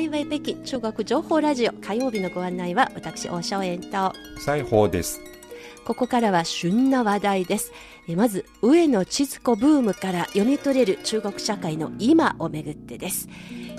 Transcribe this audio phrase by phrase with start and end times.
[0.00, 1.72] ハイウェイ北京中国情報ラジオ。
[1.72, 4.14] 火曜日のご案内は私大正円と。
[4.38, 5.20] 西宝です。
[5.84, 7.70] ここからは旬な話題です。
[8.16, 13.28] まず上野千鶴子ブームから読み取れる中国社会の今をめぐってです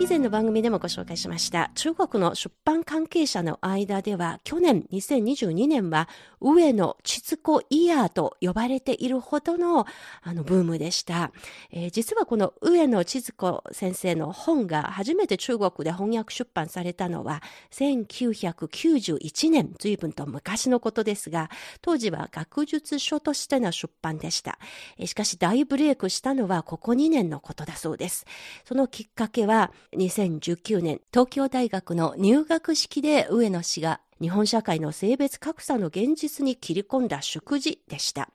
[0.00, 6.08] 以前の番組でもご紹介しました中国の出版関係者の間では去年2022年は
[6.40, 9.86] 上野千鶴子イヤーと呼ばれているほどの
[10.22, 11.32] あのブームでした、
[11.72, 21.50] えー、実はこの上野千鶴子先生の本が初めて中国で翻訳出版されたのは1991年随分と昔のことですが
[21.82, 24.60] 当時は学術書としての出版でした。
[25.04, 28.26] しかし大ブレイクしたのはここ2年のことだそうです。
[28.64, 38.30] そのきっかけは2019年東京大学の入学式で上野氏が日本社会の性別格差の現実に切り込んだ祝辞でした。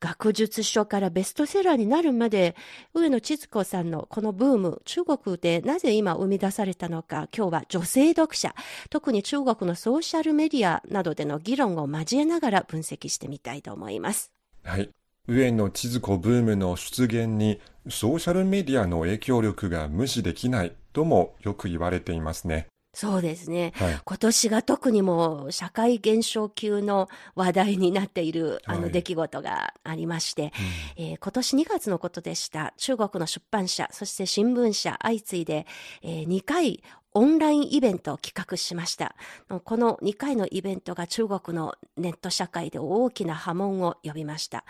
[0.00, 2.54] 学術書からベストセラーになるまで、
[2.92, 8.54] 上野千鶴子さんのこのブーム、中国でなぜ今生み出されたのか、今日は女性読者、
[8.90, 14.32] 特に中国のソーシャルメディアなどでの議論を交えながら分析してみたいと思います。
[14.64, 14.90] はい。
[15.28, 22.68] 上野千鶴子ブームの出現にソーシャルメディアの影響力が無視できないともよく言われていますね。
[22.96, 32.72] そうですね、はい、今年が特にも社会現象級の話題になっているあの出来事がありまして、はいうん、えー、今年2月のことでした。
[32.78, 35.66] 中国の出版社、そして新聞社相次いで、
[36.02, 36.82] えー、2回
[37.16, 39.16] オンラインイベントを企画しました。
[39.64, 44.66] この2回のイベントが中国のネット社会で大きな波紋を呼びました。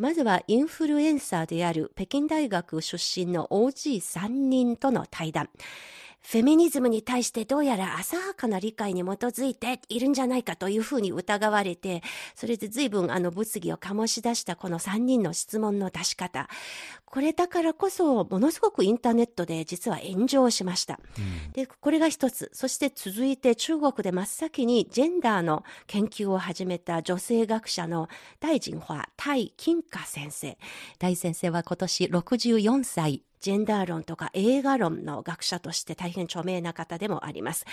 [0.00, 5.48] まずはインフルエンサーである北京大学出身の OG3 人との対談。
[6.20, 12.02] フェミニズムに対してどうやら浅はかな理解に基づいているんじゃないかというふうに疑われて、
[12.34, 16.48] それで随分あの物議を醸し出したこの3人の質問の出し方。
[17.06, 21.00] これだからこそ、ものすごくインターネットで実は炎上しました。
[21.18, 22.50] うん、で、これが一つ。
[22.52, 30.58] そして続いて中国で真っ先にジェンダーの研究を始めた女性学者の大臣派、大金華先生。
[30.98, 37.64] 大先生は今年64歳ジェンダー論とか映画論の学者として大変著名な方でもあります。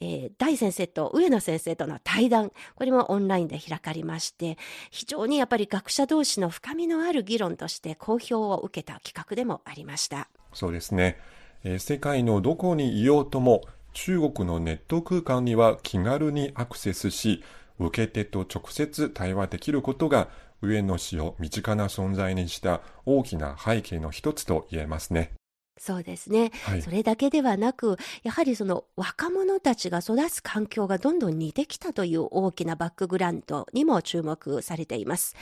[0.00, 4.58] えー、大先生と上野先生との対談、これもオンラインで開かれまして、
[4.90, 10.28] 非常にやっぱり学者同士の深みのある議論として好評を受けた企画でもありました。
[10.52, 11.18] そうですね。
[11.64, 17.42] えー、世界のどこにいようとも、中国のネット空間には気軽にアクセスし、
[17.78, 20.28] 受け手と直接対話できることが
[20.62, 25.32] 上野氏を身近な存在にした大きな背景の一つと言えますね。
[25.76, 35.34] そうですね、はい、それだけではなく、やはりその若者たちが育つ環境がどんどん似てきたという大きなバックグラウンドにも注目されています。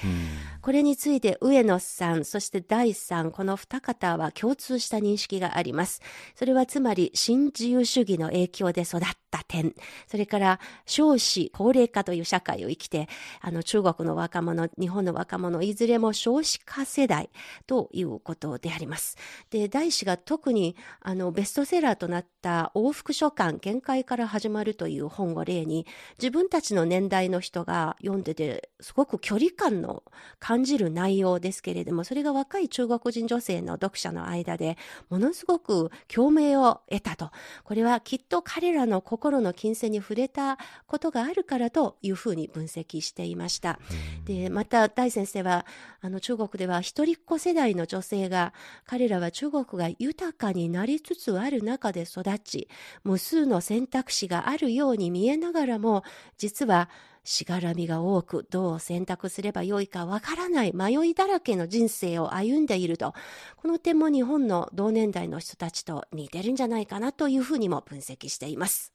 [0.62, 6.00] これについて上野さん、そして第三、この二方は共通した認識があります。
[6.34, 9.00] それはつまり新自由主義の影響で育っ
[9.32, 9.74] た点、
[10.06, 13.08] それから少子高齢化という社会を生きて、
[13.40, 17.30] あの中国の若者、日本の若者、いずれも少子化世代
[17.66, 19.16] ということであります。
[19.50, 25.86] で、第四が特にあのベストセラーとなった往復書簡限界から始まるという本を例に
[26.18, 30.02] 自分たちの年代の人が読んでてすごく距離感の
[30.38, 34.76] 感じる内容ですけれどもそれが若い中国人女性の読者の間で
[35.08, 37.30] ものすごく共鳴を得たと
[37.64, 43.78] これはきっと彼らの心の金銭に触れたことがあるからというふうに分析していました。
[44.24, 45.66] でまた大先生は
[46.00, 48.52] あの中国では一人っ子世代の女性が
[48.86, 52.68] 彼らは中国が豊かになりつつある中で育ち、
[53.04, 56.02] 無数の選択肢があるように見えながらも、
[56.38, 56.88] 実は
[57.24, 63.14] しがらみが多く、どう選択すればよいかわからない迷いだらけの人生を歩んでいると、
[63.56, 68.92] この点も日本の同年代の人たちと似てるんじゃないかなというふうにも分析しています。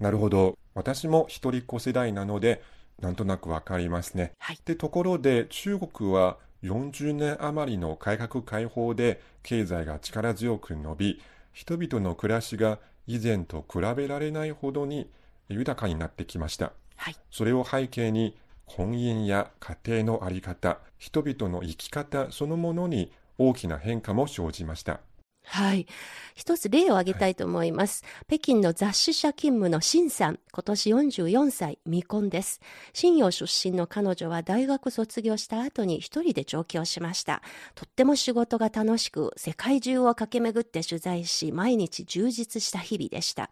[0.00, 0.58] なるほど。
[0.74, 2.62] 私も一人っ子世代なので、
[3.00, 4.32] なんとなくわかりますね。
[4.38, 4.58] はい。
[4.64, 11.22] で、ところで中国は40年余りの改革開放で経済が力強く伸び、
[11.52, 15.10] 人々の暮らしが以前と比べられないほどに
[15.48, 16.72] 豊かになってきました。
[16.96, 18.36] はい、それを背景に
[18.66, 25.00] 婚姻や家庭の在り方、人々の生き方そのものに大きな変化も生じました。
[25.48, 25.86] はい。
[26.34, 28.04] 一つ例を挙げたいと思います。
[28.04, 32.60] はい、北京の雑誌社勤務のシさん、今年44歳、未婚です。
[32.92, 37.42] 新陽出身の彼女は大学卒業した後に一人で上京しました。
[37.74, 43.48] とっても仕事が楽しく、世界中を駆け巡って取材し、毎日充実した日々でした。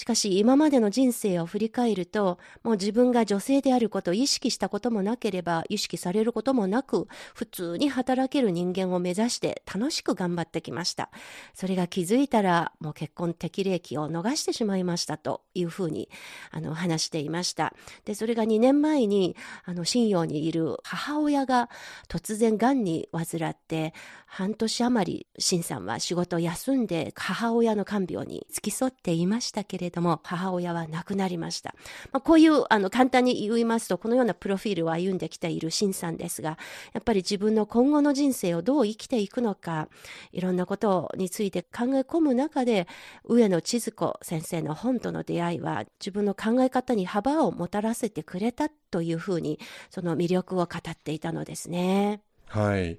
[0.00, 11.10] しかし今までの人生を振り返ると、もう自分が女性であることを意識したこともなければ、意識されることもなく、普通に働ける人間を目指して楽しく頑張ってきました。
[11.52, 16.08] それが気づいたら、もう結婚適齢期を逃してしまいましたというふうに、
[16.50, 17.74] あの、話していました。
[18.06, 19.36] で、それが2年前に、
[19.66, 21.68] あの、信用にいる母親が
[22.08, 23.92] 突然癌に患って、
[24.32, 31.74] 半年余り、シンさんは仕事を休んで母親の看病に付き添っていましたけれども、母親は亡くなりました。
[32.12, 36.58] まあ、こういう、あの、簡単に言いますと、このようなプロフィールを歩んできているシンさんですが、
[36.92, 39.88] やっぱり自分の今後の人生をどう生きていくのか、
[40.32, 42.86] いろんなことについて考え込む中で、
[43.24, 49.58] 上野千鶴子先生の本との出会いは、自分の考え方に幅をもたらせてくれたというふうに、
[49.90, 52.22] その魅力を語っていたのですね。
[52.46, 52.98] はい。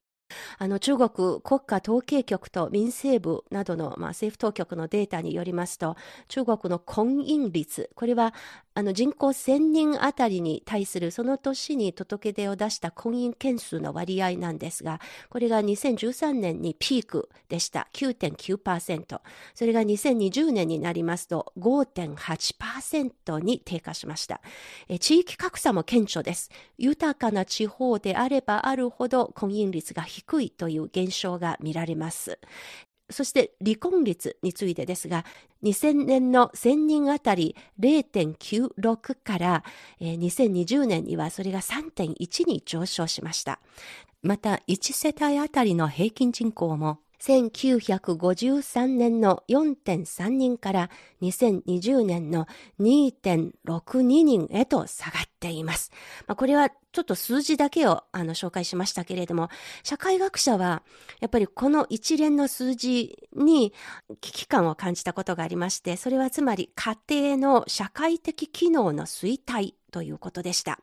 [0.57, 5.95] あの中国国家統計局と民政部などの、まあ、政府当局のデータによりますと、
[6.27, 8.33] 中国の婚姻率、これは
[8.73, 17.89] あの人口1000人あたりに対するその年に届け出を出した婚姻件数の割合なんですが、これが2013年にピークでした。
[17.93, 19.19] 9.9%。
[19.53, 24.41] それが2020年になりますと5.8%に低下しました。
[24.87, 26.49] え地域格差も顕著です。
[26.77, 32.39] 豊かな地方であればあるほど婚姻率が低いという現象が見られます。
[33.09, 35.25] そして離婚率についてですが、
[35.63, 39.63] 2000年の1000人あたり0.96から、
[39.99, 43.59] えー、2020年にはそれが3.1に上昇しました。
[44.23, 50.89] また、1世帯あたりの平均人口も1953年の4.3人から
[51.21, 52.47] 2020年の
[52.79, 55.91] 2.62人へと下がっています。
[56.27, 59.49] まあ、これはちょっと数字だけをあの紹介しましたけれども、
[59.83, 60.81] 社会学者は
[61.19, 63.73] やっぱりこの一連の数字に
[64.19, 70.79] 危機感を感じたことがありまして、それはつまり家庭の社会的機能の衰退ということでした。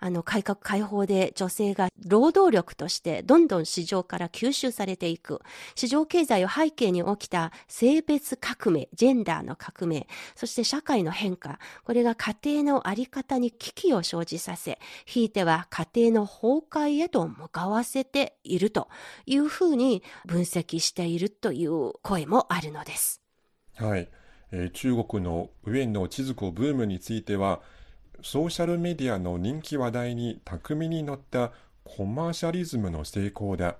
[0.00, 5.40] あの、改革開放で女性が労働力としてどんどん市場から吸収されていく。
[5.74, 11.58] 市場経済を背景に起きた性別革命、ジェンダーの革命、そして社会の変化。
[11.84, 18.88] これが家庭のあり方に危機を生じさせ、ひいては家庭の崩壊へと向かわせていると
[19.26, 23.22] いうふうに分析しているという声もあるのです。
[23.74, 24.08] はい。
[24.52, 27.60] えー、中国の上野千鶴子ブームについては、
[28.26, 31.52] ソーシャルメディアの人気話題に巧みに乗った
[31.84, 33.76] コマーシャリズムの成功だ。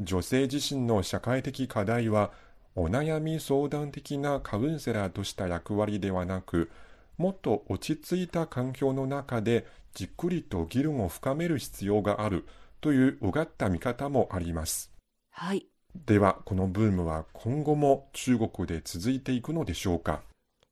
[0.00, 2.32] 女性自身の社会的課題は、
[2.74, 6.72] お悩み相談的なカウンセラーとした役割ではなく、
[7.18, 9.64] もっと落ち着いた環境の中で
[9.94, 12.46] じっくりと議論を深める必要がある
[12.80, 14.90] といううがった見方もあります。
[15.30, 15.68] はい。
[16.04, 20.22] では、このブームは今後も中国で続いていくのでしょうか？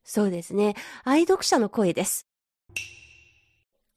[0.02, 0.74] そうですね。
[1.04, 2.26] 愛読者の声です。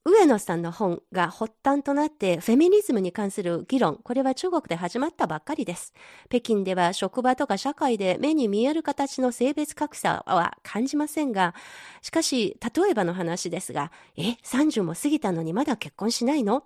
[0.07, 5.93] 上野さんの本が発端となってフェミニズムに関する議論、これは中国で始まったばっかりです。
[6.29, 11.55] 北京では職場とか社会で目に見える形の性別格差は感じませんが、
[12.03, 16.65] しかし、例えばの話ですが、え、30も過ぎたのにまだ結婚しないの？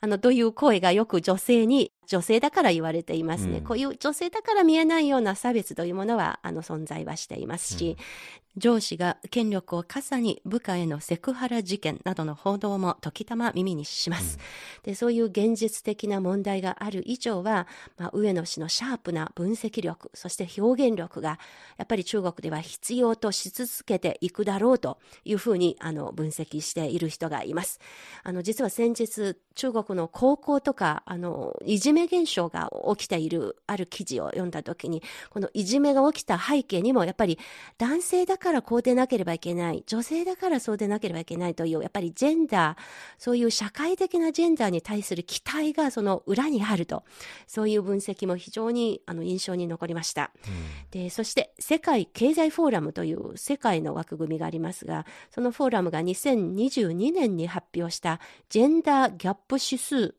[0.00, 3.58] あの、という声がよく女性に、女性だから言われていますね。
[3.58, 7.96] うん、こういう女性だから見えないような差別というものは、あの、存在はしていますし、
[8.56, 14.38] 上司が権力を傘に部下へのセクハラ事件などの報道も時たま耳にします。
[14.84, 17.66] うん、でそういう現実的な問題がある以上は、
[17.98, 21.40] まあ、上野氏のシャープな分析力、そして表現力が
[21.78, 27.80] やっぱり中国では必要とし続けていくだろうというふうにあの分析している人がいます。
[28.22, 37.38] あの実は先日中国の高校とかあのいじめ現象が起きているある記事を読んだ時にこのいじめが起きた背景にもやっぱり
[37.78, 42.78] 男性だからこうでなければいけない、女性だからそうでなければいけないという、やっぱりジェンダー、
[43.18, 47.04] そういう社会的なジェンダーに対する期待がその裏にあると、
[47.46, 50.30] そういう分析も非常にあの印象に残りました。
[50.46, 60.14] うん、で、そして世界経済フォーラムという世界の枠組みがありますが、そのフォーラムが2022年に発表したジェンダーギャップ指数、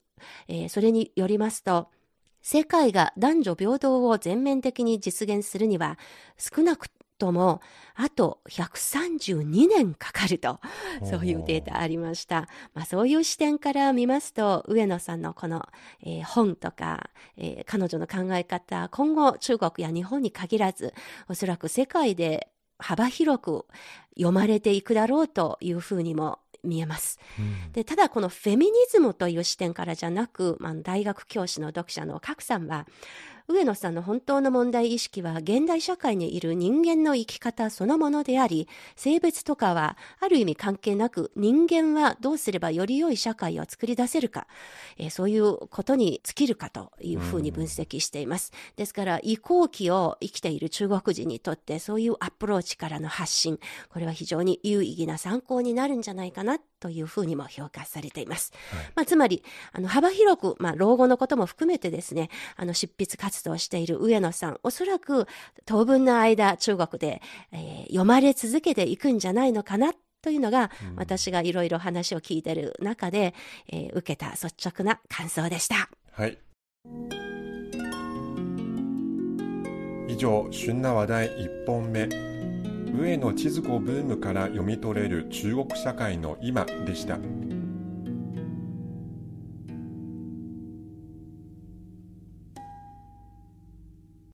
[0.47, 1.89] えー、それによりますと、
[2.41, 5.97] 世界が男女平等を全面的に実現するには
[6.37, 7.61] 少なくとも、
[7.95, 10.59] あと132年かかると、
[11.03, 12.47] そういうデータありました。
[12.73, 15.67] まあ、そういう視点から見ますと、上野さんのこの、
[16.03, 20.93] えー、本とか、えー、彼女の考え方、今後中国や日本に限らず、
[21.29, 23.65] おそらく世界で幅広く
[24.15, 27.19] 読まれていくだろうというふうにも見えます。
[27.39, 32.85] うん、でただこのフェミニズムという視点からじゃなく、まあ、大学教師の読者の賀来さんは
[33.47, 44.47] 上野さんの本当の問題意識は現代社会にいる人間の生き方そのものであり、性別とかはある意味関係なく人間はどうすればより良い社会を作り出せるか、
[44.97, 48.51] えー、そういうことに尽きるかというふうに分析しています。
[48.77, 53.59] ですから、移行期を生きている中国人にとってそういうアプローチからの発信、
[53.89, 58.53] これは非常に有意義な参考になるんじゃないかなというふうにも評価されています。
[58.69, 65.27] はい、まあ、つまり、あの、幅広く、まあ、老後のことも含めてですね、あの、執筆活動をしている上野さん、おそらく
[65.65, 73.33] 当分の間、中国で、えー、読まれ続けていくんじゃないのかなというのが、うん、私がいろいろ話を聞いている中で、
[73.67, 75.89] えー、受けた率直な感想でした。
[76.11, 76.37] はい。
[80.07, 82.34] 以上、旬な話題1本目。
[82.97, 87.17] 上野千鶴子ブームから読み取れる中国社会の今でした。